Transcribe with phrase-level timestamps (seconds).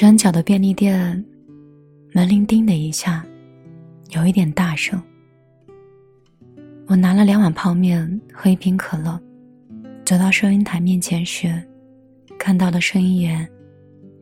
[0.00, 1.22] 转角的便利店
[2.14, 3.22] 门铃叮的一下，
[4.12, 4.98] 有一点大声。
[6.86, 9.20] 我拿了两碗泡面和一瓶可乐，
[10.02, 11.62] 走到收银台面前时，
[12.38, 13.46] 看到了收银员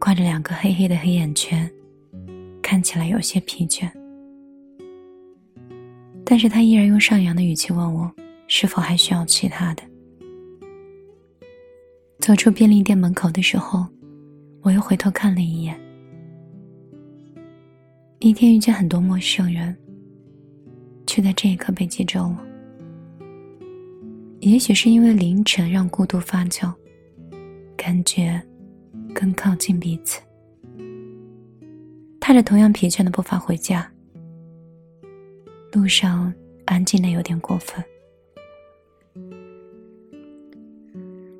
[0.00, 1.70] 挂着两个黑黑的黑眼圈，
[2.60, 3.88] 看起来有些疲倦。
[6.24, 8.12] 但是他依然用上扬的语气问我
[8.48, 9.82] 是否还需要其他的。
[12.18, 13.86] 走出便利店门口的时候，
[14.62, 15.78] 我又回头看了一眼。
[18.18, 19.76] 一天遇见很多陌生人，
[21.06, 22.44] 却在这一刻被击中了。
[24.40, 26.72] 也许是因为凌晨让孤独发酵，
[27.76, 28.40] 感觉
[29.14, 30.20] 更靠近彼此。
[32.20, 33.90] 踏着同样疲倦的步伐回家，
[35.72, 36.32] 路上
[36.66, 37.82] 安静的有点过分。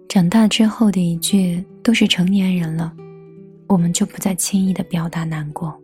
[0.08, 2.96] 长大之后的一句“都是成年人了”，
[3.68, 5.78] 我们就不再轻易的表达难过。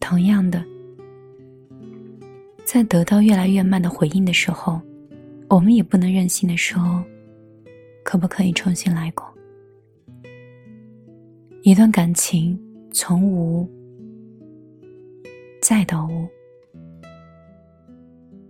[0.00, 0.64] 同样的，
[2.64, 4.80] 在得到越来越慢的回应的时候。
[5.48, 7.04] 我们也不能任性的说，
[8.02, 9.22] 可不可以重新来过？
[11.62, 12.58] 一段感情
[12.90, 13.68] 从无
[15.60, 16.26] 再到无，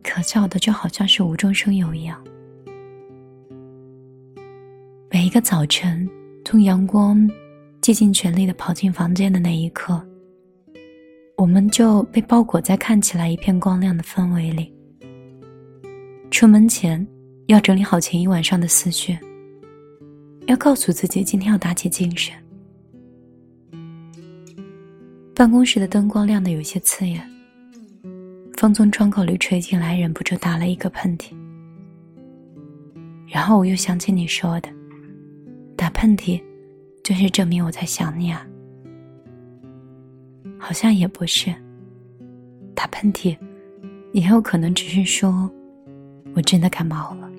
[0.00, 2.22] 可笑的就好像是无中生有一样。
[5.10, 6.08] 每一个早晨，
[6.44, 7.28] 从阳光
[7.82, 10.00] 竭尽全力的跑进房间的那一刻，
[11.36, 14.72] 我们就被包裹在看起来一片光亮的氛围里。
[16.30, 17.04] 出门前，
[17.48, 19.18] 要整理好前一晚上的思绪。
[20.46, 22.32] 要告诉自己今天要打起精神。
[25.34, 27.20] 办公室的灯光亮得有些刺眼，
[28.56, 31.32] 风从窗口里吹进来，忍不住打了一个喷嚏。
[33.26, 34.68] 然后我又想起你说的，
[35.76, 36.40] 打喷嚏，
[37.02, 38.46] 就是证明我在想你啊。
[40.58, 41.54] 好像也不是，
[42.74, 43.36] 打喷嚏，
[44.12, 45.50] 也有可能只是说。
[46.34, 47.30] 我真的感冒了。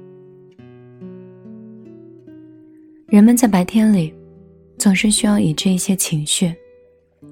[3.07, 4.13] 人们在白天里，
[4.77, 6.53] 总是需要抑制一些情绪，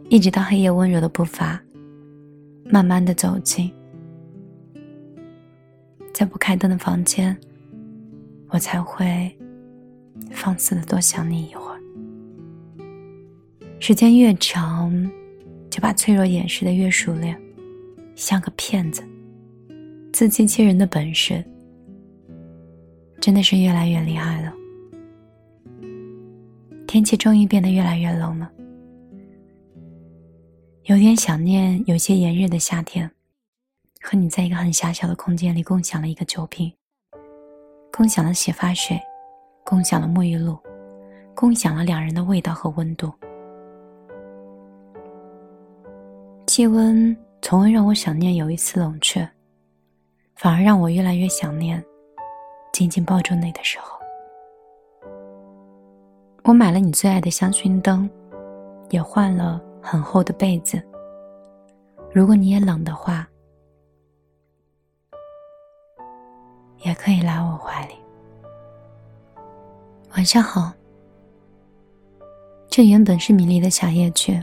[0.10, 1.62] 一直到黑夜温柔的步伐，
[2.66, 3.72] 慢慢的走近，
[6.12, 7.38] 在不开灯的房间，
[8.50, 9.32] 我才会
[10.32, 11.61] 放肆的多想你哟。
[13.84, 14.94] 时间越长，
[15.68, 17.36] 就把脆弱掩饰的越熟练，
[18.16, 19.04] 像个骗子，
[20.14, 21.44] 自欺欺人的本事。
[23.20, 24.54] 真的是越来越厉害了。
[26.86, 28.52] 天气终于变得越来越冷了，
[30.84, 33.10] 有点想念有些炎热的夏天，
[34.00, 36.72] 和你在一个很狭小的空间里共享了一个酒瓶，
[37.92, 39.00] 共享了洗发水，
[39.66, 40.60] 共享了沐浴露，
[41.34, 43.12] 共享了两人的味道和温度。
[46.54, 49.26] 气温从未让我想念有一丝冷却，
[50.36, 51.82] 反而让我越来越想念。
[52.74, 53.98] 紧紧抱住你的时候，
[56.44, 58.10] 我买了你最爱的香薰灯，
[58.90, 60.84] 也换了很厚的被子。
[62.12, 63.26] 如果你也冷的话，
[66.80, 67.94] 也可以来我怀里。
[70.18, 70.70] 晚上好。
[72.68, 74.38] 这原本是米粒的小夜曲，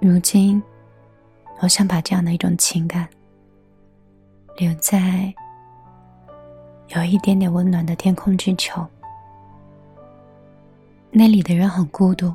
[0.00, 0.62] 如今，
[1.60, 3.08] 我想把这样的一种情感
[4.56, 5.32] 留在。
[6.96, 8.84] 有一点点温暖的天空之城，
[11.12, 12.34] 那里的人很孤独。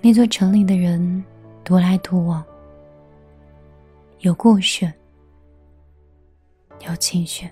[0.00, 1.24] 那座城里的人
[1.62, 2.44] 独来独往，
[4.18, 4.92] 有故事，
[6.88, 7.48] 有情绪。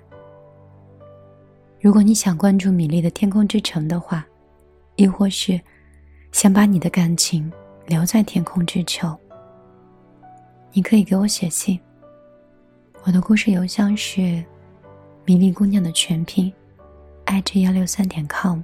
[1.81, 4.27] 如果你想关注米粒的天空之城的话，
[4.97, 5.61] 亦或是
[6.33, 7.53] 想把你的感情
[7.87, 9.17] 留在天空之城，
[10.75, 11.81] 你可以给我写信。
[13.05, 14.45] 我的故事邮箱是。
[15.27, 16.53] 米粒姑娘的全拼
[17.25, 18.61] ，i g 幺六三点 com。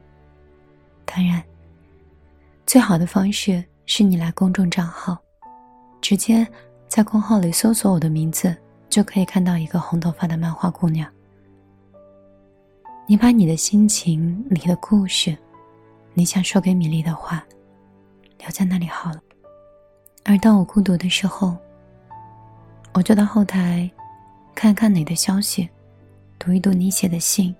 [1.06, 1.42] 当然，
[2.66, 5.16] 最好的方式是你来公众账号，
[6.02, 6.46] 直接
[6.86, 8.54] 在公号里搜索我的名字，
[8.90, 11.10] 就可以看到一个红头发的漫画姑娘。
[13.06, 15.34] 你把你的心情、你的故事、
[16.12, 17.42] 你想说给米粒的话，
[18.38, 19.22] 留在那里好了。
[20.26, 21.56] 而当我孤独的时候，
[22.92, 23.90] 我就到后台
[24.54, 25.68] 看看你的消息。
[26.38, 27.54] 读一读你写的信，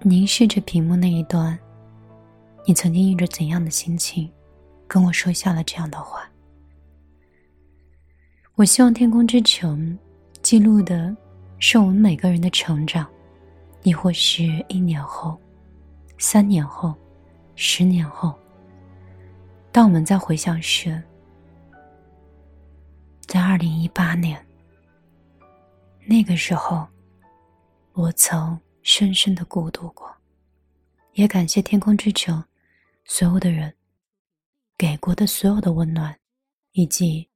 [0.00, 1.56] 凝视着屏幕那一段，
[2.66, 4.28] 你曾经用着怎样的心情
[4.88, 6.28] 跟我说下了这样的话？
[8.56, 9.96] 我希望天空之城
[10.42, 11.16] 记录的
[11.60, 13.06] 是我们每个人的成长，
[13.84, 15.40] 亦或是一年后、
[16.18, 16.92] 三年后、
[17.54, 18.34] 十年后，
[19.70, 21.00] 当我们再回想时，
[23.36, 24.42] 在二零一八年，
[26.06, 26.88] 那个时候，
[27.92, 30.10] 我曾深深的孤独过，
[31.12, 32.42] 也感谢天空之城
[33.04, 33.76] 所有的人
[34.78, 36.18] 给过的所有的温暖，
[36.72, 37.28] 以及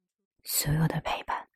[0.42, 1.49] 所有的陪伴。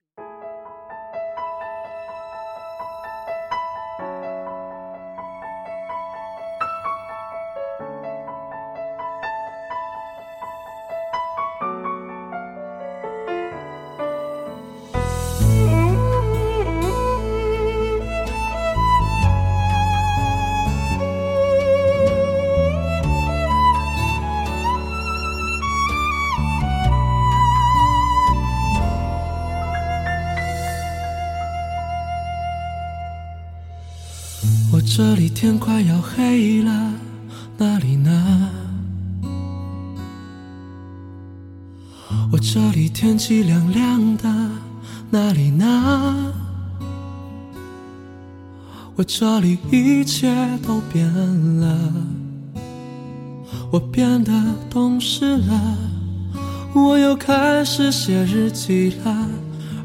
[34.72, 36.92] 我这里天快要黑了，
[37.58, 38.50] 哪里呢？
[42.32, 44.28] 我这里天气凉凉的，
[45.10, 46.32] 哪里呢？
[48.96, 50.32] 我这里一切
[50.64, 51.08] 都变
[51.60, 51.92] 了，
[53.70, 54.32] 我变得
[54.70, 55.78] 懂事了，
[56.74, 59.28] 我又开始写日记了，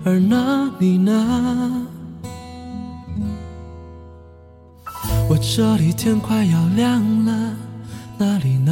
[0.04, 1.88] 而那你呢？
[5.52, 7.32] 这里天快要亮了，
[8.20, 8.72] 哪里呢？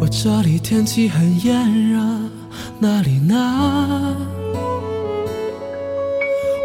[0.00, 2.00] 我这里天气很炎热，
[2.78, 4.16] 哪里呢？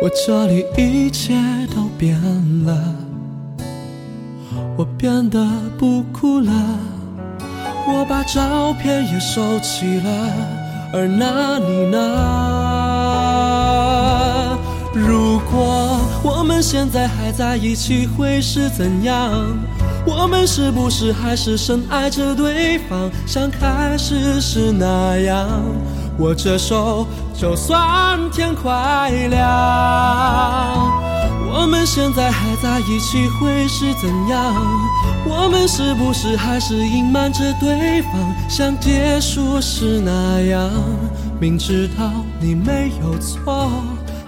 [0.01, 1.33] 我这里一切
[1.75, 2.17] 都变
[2.65, 2.95] 了，
[4.77, 5.45] 我变得
[5.77, 6.53] 不哭了，
[7.85, 10.31] 我把照片也收起了，
[10.93, 12.60] 而那你呢？
[16.23, 19.31] 我们现在还在一起，会是怎样？
[20.05, 25.47] 我们是不是还是深爱着对方，像开始时那样？
[26.19, 29.39] 握着手，就算天快亮。
[31.53, 34.55] 我们现在还在一起，会是怎样？
[35.25, 38.13] 我们是不是还是隐瞒着对方，
[38.47, 40.69] 像结束时那样？
[41.39, 43.71] 明知道你没有错。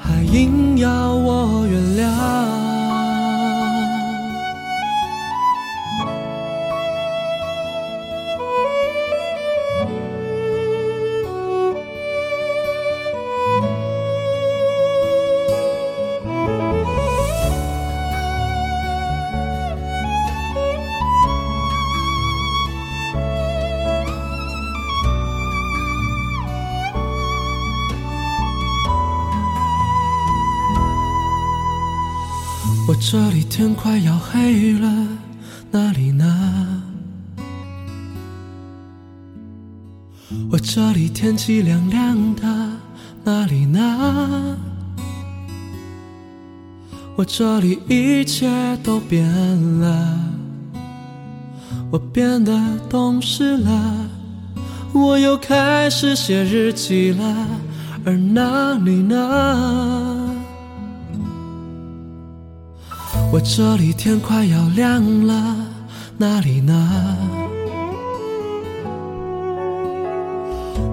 [0.04, 2.73] 还硬要我原谅。
[32.86, 35.08] 我这里天快要黑了，
[35.72, 36.84] 哪里呢？
[40.52, 42.44] 我这里天气凉凉的，
[43.24, 44.58] 哪里呢？
[47.16, 48.50] 我这里一切
[48.84, 49.26] 都变
[49.80, 50.20] 了，
[51.90, 52.54] 我变得
[52.90, 54.10] 懂事了，
[54.92, 57.48] 我又开始写日记了，
[58.04, 60.23] 而那你呢？
[63.34, 65.56] 我这里天快要亮了，
[66.20, 67.18] 哪里呢？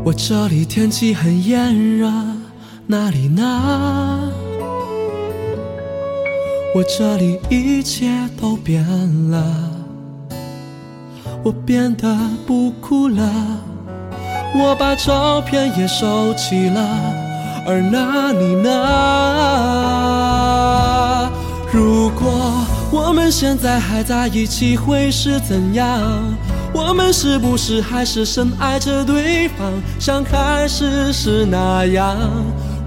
[0.03, 2.11] 我这里天气很炎热，
[2.87, 4.33] 哪里呢？
[6.75, 8.09] 我这里一切
[8.41, 8.83] 都变
[9.31, 9.45] 了，
[11.45, 12.17] 我变得
[12.47, 13.31] 不哭了，
[14.55, 16.81] 我把照片也收起了，
[17.67, 18.71] 而那你呢？
[21.73, 22.10] 如
[23.11, 26.01] 我们现在还在一起，会是怎样？
[26.73, 32.17] 我们是不是还是深爱着对方，像开始时那样？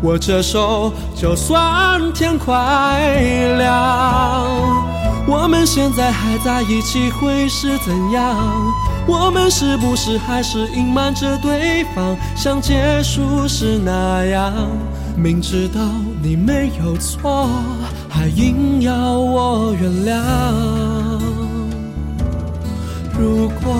[0.02, 2.56] 握着手，就算天快
[3.58, 4.48] 亮。
[5.28, 8.34] 我们现在还在一起，会是怎样？
[9.06, 14.54] 我们是不是还是隐瞒着对方，像结束时那样？
[15.18, 15.82] 明知道
[16.22, 17.50] 你没有错。
[18.14, 20.22] 还硬要我原谅。
[23.20, 23.76] 如果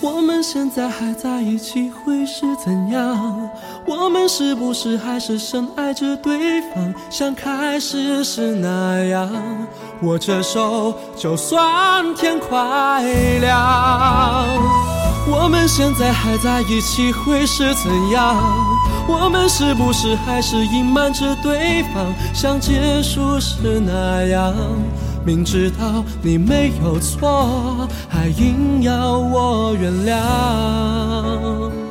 [0.00, 3.50] 我们现在还在一起，会是怎样？
[3.86, 9.30] 我们是不是还是深爱着对方，像开始时那样？
[10.00, 13.02] 握着手，就算天快
[13.40, 14.93] 亮。
[15.26, 18.36] 我们现在还在一起，会是怎样？
[19.08, 24.54] 我们是不是还是隐瞒着对方，像结束时那样？
[25.24, 31.83] 明知道你没有错，还硬要我原谅。